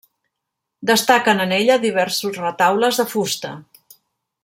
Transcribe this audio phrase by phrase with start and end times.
[0.91, 3.53] Destaquen en ella diversos retaules de fusta.